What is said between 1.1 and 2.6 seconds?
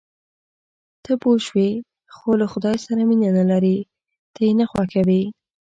پوه شوې، خو له